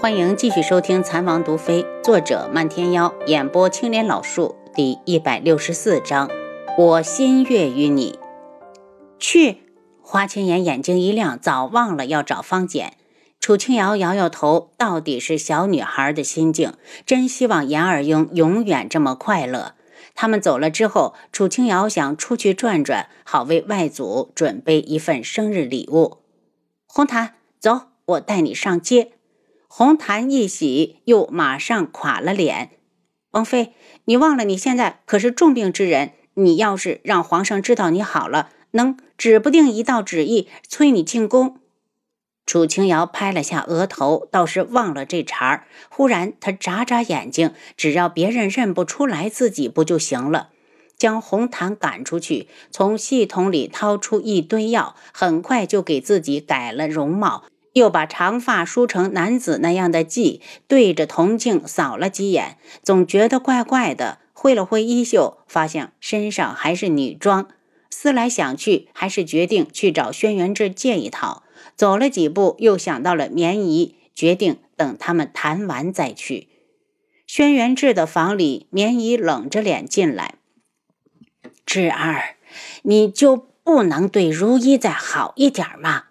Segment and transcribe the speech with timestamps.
[0.00, 6.30] 欢迎继续收听《残王毒妃》，作者漫天妖，演播青莲老树，第一百六十四章。
[6.78, 8.16] 我心悦于你。
[9.18, 9.56] 去，
[10.00, 12.92] 花千颜眼睛一亮，早忘了要找方简。
[13.40, 16.74] 楚清瑶摇摇头，到底是小女孩的心境，
[17.04, 19.74] 真希望严二英永远这么快乐。
[20.14, 26.18] 他们走了之后，楚清瑶想出去转转，好为外祖准备一份生日礼物。
[26.86, 29.14] 红檀，走，我带你上街。
[29.70, 32.70] 红檀一喜，又马上垮了脸。
[33.32, 33.74] 王妃，
[34.06, 41.60] 你忘了你现在可是重病之人，你要是让皇上知道你好了，能指不定一道旨意催你进宫。
[42.46, 45.66] 楚清瑶拍了下额头，倒是忘了这茬儿。
[45.90, 50.48] 忽然，他眨眨眼睛，只要别人认不出来自己不就行了？
[50.96, 57.44] 将红檀赶出去，从系统里掏出一堆药，很快就给自己改了容貌。
[57.78, 64.18] 又把长发梳成男子那样的髻，对着铜镜扫了几眼，总觉得怪怪的。
[64.32, 67.48] 挥了挥衣袖，发现身上还是女装。
[67.90, 71.42] 思来想去，还是决定去找轩辕志借一套。
[71.74, 76.48] 走了几步，又想到了绵姨，决定等他们谈完再去。
[77.26, 80.36] 轩辕志的房里，绵姨冷着脸进来
[81.66, 82.36] ：“志儿，
[82.82, 86.04] 你就不能对如意再好一点吗？”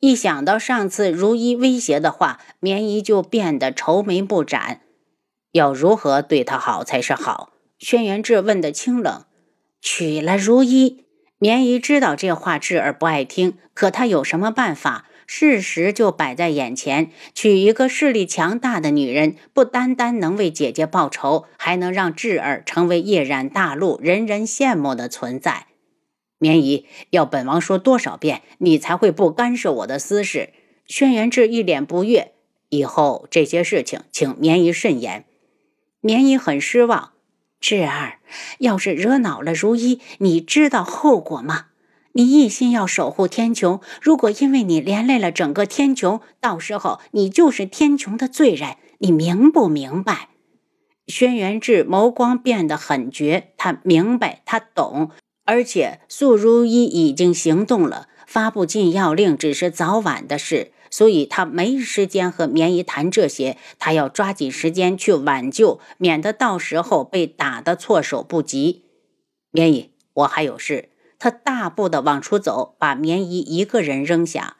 [0.00, 4.80] 一想到上次如一威胁的话，绵姨就变得愁眉不展。
[5.52, 7.52] 要如何对她好才是好？
[7.78, 9.24] 轩辕志问得清冷。
[9.82, 11.04] 娶了如一，
[11.38, 15.06] 绵姨知道这话智儿不爱听，可她有什么办法？
[15.26, 25.66] 事实就摆在眼前，娶一个势力强大的女人，不单单能为姐姐报仇，还能让智儿成为夜染大陆人人羡慕的存在。
[26.40, 30.54] 绵姨，要本王说多少遍，你才会不干涉我的私事？
[30.86, 32.32] 轩辕志一脸不悦。
[32.70, 35.26] 以后这些事情，请绵姨慎言。
[36.00, 37.12] 绵姨很失望。
[37.60, 38.20] 志儿，
[38.60, 41.66] 要是惹恼了如一，你知道后果吗？
[42.12, 48.76] 你一心要守护天穹，如果因为你连累了整个天穹，到时候你就是天穹的罪人。
[48.98, 50.30] 你明不明白？
[51.06, 55.10] 轩辕志眸光变得很绝，他明白，他懂。
[55.50, 63.56] 而且素如一已经行动了，发布禁药令只是早晚的事，所以他没时间和棉姨谈这些。
[63.76, 68.84] 他要抓紧时间去挽救，免得到时候被打得措手不及。
[69.50, 70.90] 棉姨，我还有事。
[71.18, 74.56] 他大步的往出走，把棉姨一个人扔下。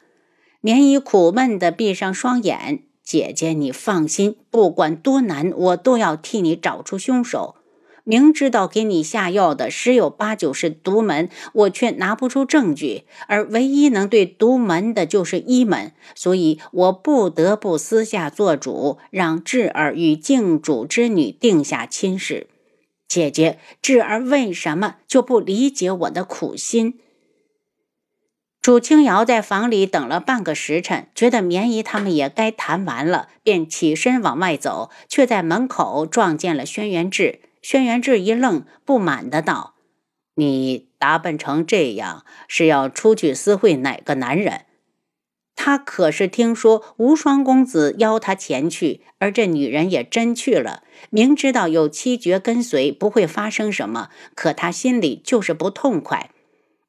[0.59, 2.83] 棉姨苦闷的闭上双眼。
[3.01, 7.55] 姐姐，你放心，不管多难，我都要替你找出凶手。
[8.03, 22.47] 明知道给你下药的十有八九是独门，我却拿不出证据，而唯一能对独门的就是一门，所以我不得不私下做主，让智儿与靖主之女定下亲事。
[23.07, 26.99] 姐姐，智儿为什么就不理解我的苦心？
[28.61, 37.39] 楚清瑶在房里等了半个时辰，觉得绵姨他们也该谈完了，便起身往外走，却在门口撞见了轩辕志。
[37.61, 39.75] 轩辕志一愣，不满的道
[40.35, 44.65] ：“你打扮成这样，是要出去私会哪个男人？
[45.55, 50.81] 他可是听说无双公子邀他前去，而这女人也真去了。
[51.11, 56.31] 明知道有七绝跟随，不会发生什么，可他心里就是不痛快。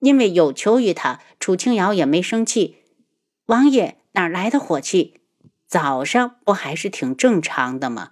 [0.01, 2.79] 因为有求于他，楚清瑶也没生气。
[3.47, 5.21] 王爷哪来的火气？
[5.69, 8.12] 早上不还是挺正常的吗？”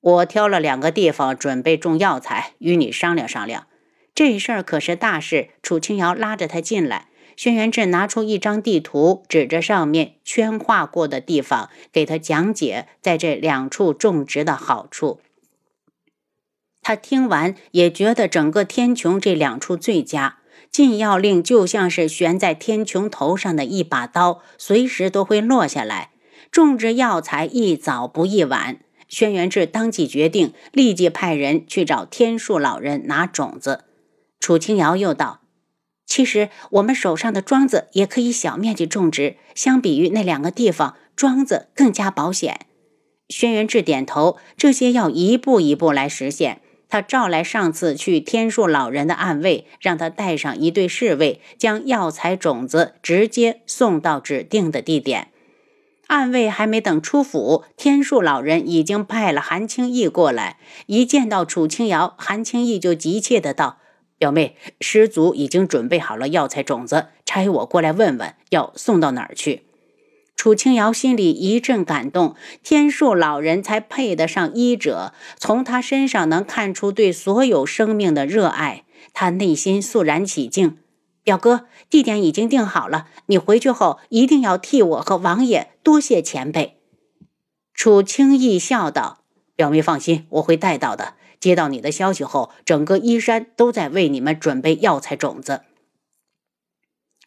[0.00, 3.66] 我挑了两个地方准备种药材，与你商量商量。
[4.14, 5.50] 这事儿可是大事。
[5.62, 15.20] 楚清瑶拉着他进来，轩辕志拿出一张地图，指着上面圈画过的地方，给他讲解在这两处种植的好处。
[16.82, 20.38] 他听完也觉得整个天穹这两处最佳。
[20.70, 26.10] 禁药令就像是悬在天穹头上的一把刀，随时都会落下来。
[26.50, 28.78] 种植药材一早不一晚。
[29.10, 33.84] 轩辕志当即决定，立即派人去找天树老人拿种子。
[34.38, 35.40] 楚清瑶又道
[36.06, 42.60] ：“其实我们手上的庄子也可以小面积种植，相比于那两个地方，庄子更加保险。”
[43.28, 55.29] 轩辕志点头：“这些要一步一步来实现。”他召来上次去天树老人的暗卫，让他带上一队侍卫，将药材种子直接送到指定的地点。
[56.10, 60.56] 暗卫还没等出府，天树老人已经派了韩青义过来。
[60.86, 63.78] 一见到楚青瑶，韩青义就急切的道
[64.18, 69.62] ：“表妹，师祖已经准备好了药材种子，差我过来问问，要送到哪儿去。”
[70.34, 72.34] 楚清瑶心里一阵感动，
[72.64, 78.82] 天树老人才配得上医者，从他身上能看出对所有生命的热爱。
[79.12, 80.78] 他内心肃然起敬。
[81.22, 86.80] 表哥，地点已经定好了，你回去后一定要替我和王爷多谢前辈。
[87.74, 89.24] 楚清义笑道
[89.56, 91.14] ：“表妹放心，我会带到的。
[91.38, 95.62] 接到你的消息后，整个依山都在为你们准备药材种子。”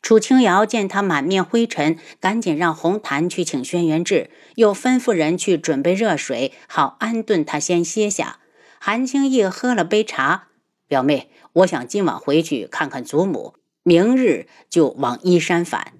[0.04, 8.40] 楚清瑶见他满面灰尘，赶紧让红檀去请轩辕志，又吩咐人去准备热水，好安顿他先歇下。
[8.80, 10.50] 韩青义喝了杯茶，
[10.88, 15.94] 表妹，我想今晚回去看看祖母，明日就往依山返。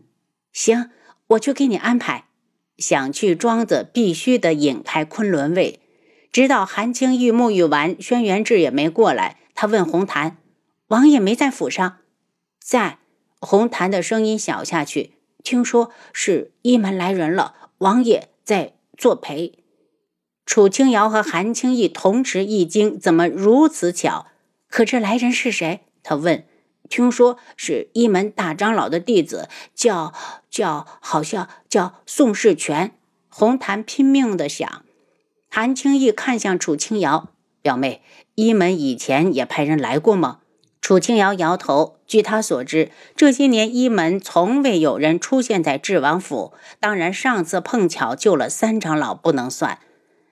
[0.52, 0.90] 行，
[1.28, 2.26] 我去给你安排。
[2.78, 5.80] 想去庄子，必须得引开昆仑卫。
[6.32, 9.38] 直到韩青玉沐浴完，轩辕志也没过来。
[9.54, 10.38] 他问红檀
[10.88, 12.00] ：“王爷没在府上？”
[12.60, 13.00] 在。
[13.40, 19.60] 红檀的声音小下去，听说是一门来人了，王爷在作陪。
[20.46, 24.28] 楚清瑶和韩青玉同时一惊，怎么如此巧？
[24.70, 25.82] 可这来人是谁？
[26.02, 26.46] 他问。
[26.90, 30.14] 听说是一门大长老的弟子，叫
[30.50, 32.92] 叫，好像叫宋世全。
[33.30, 34.84] 红檀拼命的想。
[35.50, 37.30] 韩青义看向楚清瑶，
[37.62, 38.02] 表妹，
[38.36, 40.40] 一门以前也派人来过吗？
[40.82, 41.98] 楚清瑶摇头。
[42.06, 46.54] 据他所知，这些年一门从未有人出现在智王府。
[46.80, 49.80] 当然，上次碰巧救了三长老不能算。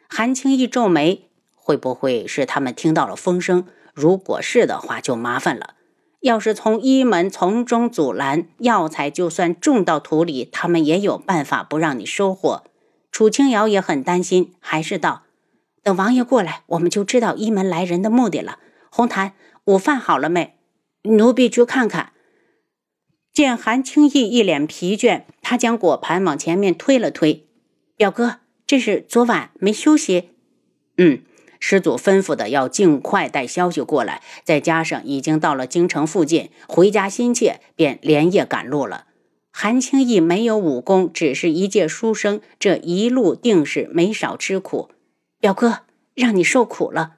[0.07, 3.65] 韩青义皱眉，会不会是他们听到了风声？
[3.95, 5.75] 如果是的话，就麻烦了。
[6.21, 12.63] 要是从一门从中阻拦，药材就算种到土里，他们也有办法不让你收获。
[13.11, 15.23] 楚清瑶也很担心，还是道
[15.83, 18.57] ：“等王爷过来，我们就知道一门来人的目的了。”
[18.89, 19.33] 红檀。
[19.65, 20.55] 午饭好了没？
[21.03, 22.13] 奴婢去看看。
[23.31, 27.47] 见韩青义一脸疲倦，他将果盘往前面推了推。
[27.95, 30.31] 表哥，这是昨晚没休息。
[30.97, 31.21] 嗯，
[31.61, 34.21] 师祖吩咐的，要尽快带消息过来。
[34.43, 39.05] 再加上已经到了京城附近，回家心切，便连夜赶路了。
[39.53, 44.89] 韩青义没有武功，只是一介书生，这一路定是没少吃苦。
[45.39, 45.81] 表哥，
[46.15, 47.17] 让你受苦了。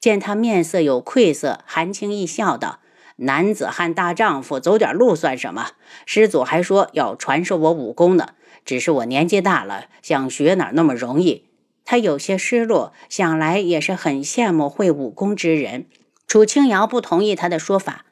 [0.00, 2.80] 见他面色有愧色，韩青义笑道
[3.18, 5.70] ：“男子汉大丈夫，走点路算什么？
[6.04, 8.30] 师祖还说要传授我武功呢。
[8.64, 11.44] 只是我年纪大了，想学哪那么容易？”
[11.86, 15.86] 他有些失落，想来也是很羡慕会武功之人。
[16.26, 18.04] 楚清瑶不同意他的说法。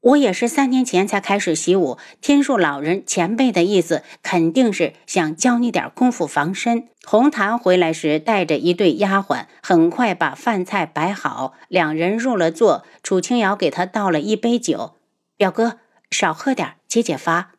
[0.00, 6.88] 我也是三年前才开始习武，天树老人前辈的意思肯定是想教你点功夫防身。
[7.06, 12.84] 红檀回来时带着一对丫鬟，很快把饭菜摆好，两人入了座。
[13.02, 14.96] 楚清瑶给他倒了一杯酒，
[15.38, 15.78] 表哥
[16.10, 17.52] 少喝点，解解乏。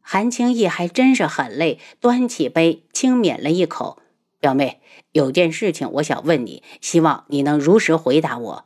[0.00, 4.01] 韩青义还真是很累，端起杯轻抿了一口。
[4.42, 4.80] 表妹，
[5.12, 8.64] 有件事情我想问你，希望你能如实回答我。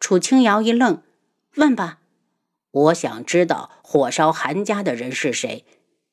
[0.00, 1.00] 楚清瑶一愣，
[1.54, 1.98] 问吧。
[2.72, 5.64] 我想知道火烧韩家的人是谁。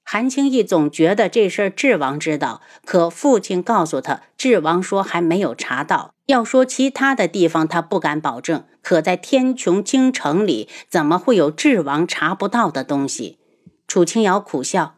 [0.03, 6.13] 韩青义总觉得这事儿智王知道，可父亲告诉他，智王说还没有查到。
[6.27, 8.63] 要说其他的地方，他不敢保证。
[8.83, 13.39] 可在天穹京城里，怎么会有智王查不到的东西？
[13.87, 14.93] 楚清瑶苦笑，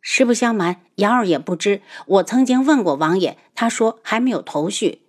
[0.00, 1.82] 实不相瞒，瑶儿也不知。
[2.06, 5.02] 我曾经问过王爷，他说还没有头绪。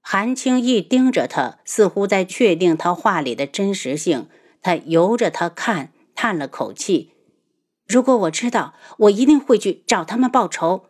[0.00, 4.28] 韩青义盯着他，似乎在确定他话里的真实性。
[4.62, 7.12] 他由着他看，叹了口气。
[7.86, 10.86] 如果我知道，我一定会去找他们报仇。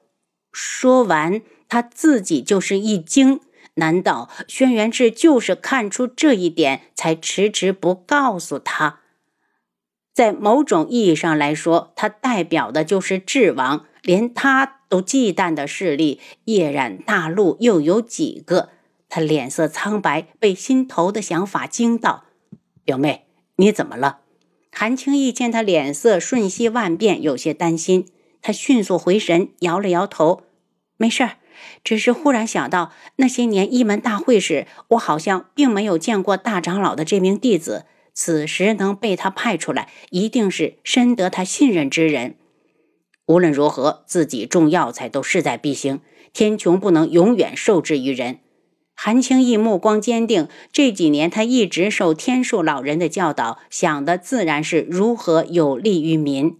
[0.52, 3.40] 说完，他自己就是一惊。
[3.74, 9.00] 难道轩辕志就是看出这一点，才迟迟不告诉他？
[10.18, 18.70] 在某种意义上来说，他代表的就是智王，连他都忌惮的势力，夜染大陆又有几个？
[19.08, 22.24] 他脸色苍白，被心头的想法惊到。
[22.84, 23.26] 表妹。
[23.58, 24.18] 你怎么了？
[24.72, 28.08] 韩青义见他脸色瞬息万变，有些担心。
[28.42, 30.42] 他迅速回神，摇了摇头
[30.98, 31.36] ：“没事儿，
[31.84, 37.84] 只是忽然想到那些年一门大会时，我好像并没有见过大长老的这名弟子。
[38.20, 42.34] 此时能被他派出来，一定是深得他信任之人。
[43.26, 46.00] 无论如何，自己种药材都势在必行。
[46.32, 48.40] 天穹不能永远受制于人。”
[48.92, 56.58] 韩青义目光坚定，这几年他一直受天树老人的教导，想的自然是如何有利于民。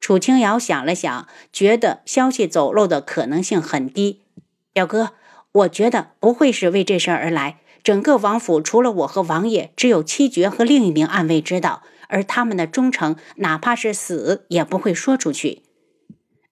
[0.00, 4.22] 楚清瑶想了想，觉得消息走漏的可能性很低。
[4.72, 5.10] 表哥，
[5.52, 7.58] 我觉得不会是为这事儿而来。
[7.82, 15.62] 整个王府除了我和王爷，只有七绝和另一名暗卫知道，而他们的忠诚，哪怕是死也不会说出去。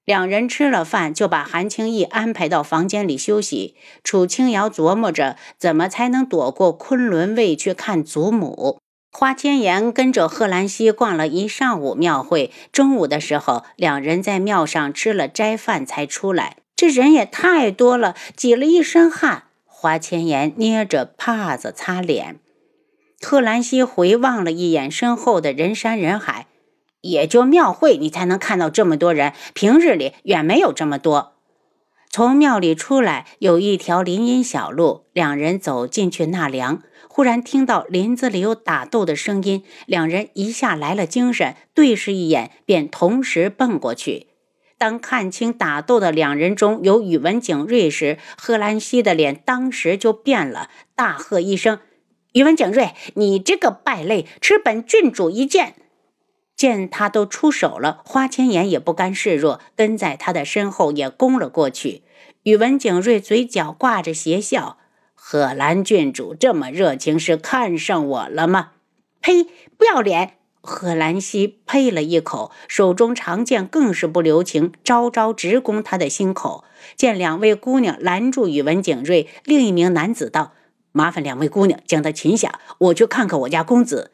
[0.04, 3.74] 两人吃了饭，就把韩青义安排到房间里休息。
[4.02, 8.78] 楚清瑶琢磨着怎么才能躲过昆仑卫去看祖母。
[9.12, 16.56] 花千颜跟着贺兰溪逛了一上午庙会，中午的时候，两人在庙上吃了斋饭才出来。
[16.74, 19.47] 这人也太多了，挤了一身汗。
[19.80, 22.40] 花千颜捏着帕子擦脸。
[23.20, 26.48] 贺兰溪回望了一眼身后的人山人海。
[27.02, 29.32] 也就庙会，你才能看到这么多人。
[29.54, 31.34] 平日里远没有这么多。
[32.10, 36.82] 从庙里出来，有一条林荫小路，两人走进去纳凉。
[37.08, 44.27] 忽然听到林子里有打斗的声音，两人一下来了精神，对视一眼，便同时奔过去。
[44.78, 51.80] 当看清打斗的两人中有宇文景睿时，贺兰溪的脸当时就变了，大喝一声
[52.32, 55.74] ：“宇文景睿，你这个败类，吃本郡主一剑！”
[56.56, 62.02] 见他都出手了，花千颜也不甘示弱，跟在他的身后也攻了过去。
[62.44, 64.78] 宇文景睿嘴角挂着邪笑
[65.14, 68.70] ：“贺兰郡主这么热情，是看上我了吗
[69.20, 69.44] ？”“呸！
[69.76, 76.64] 不要脸！”贺兰溪呸了一口，手中长剑更是不留情，招招直攻他的心口。
[76.96, 80.52] 见两位姑娘拦住宇文景睿，另一名男子道
[80.92, 84.12] ：“麻烦两位姑娘将他擒下，我去看看我家公子。”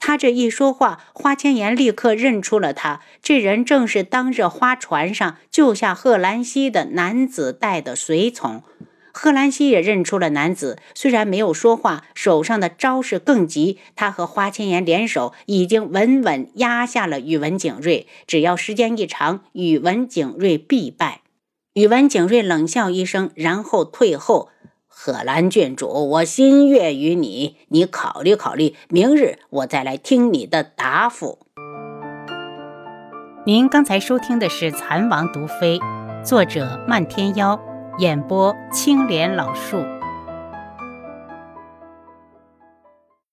[0.00, 3.00] 他这一说话，花千颜立刻认出了他。
[3.20, 8.62] 这人正是当日花船上救下贺兰溪的男子带的随从。
[9.12, 13.78] 贺兰溪也认出了男子，虽然没有说话，手上的招式更急。
[13.96, 18.06] 他和花千颜联手，已经稳稳压下了宇文景睿。
[18.26, 21.22] 只要时间一长，宇文景睿必败。
[21.74, 24.50] 宇文景睿冷笑一声，然后退后。
[24.86, 31.38] 贺兰郡主，我心悦于你，你考虑考虑，明日我再来听你的答复。
[33.46, 35.78] 您刚才收听的是《蚕王毒妃》，
[36.24, 37.58] 作者漫天妖，
[37.98, 39.97] 演播青莲老树。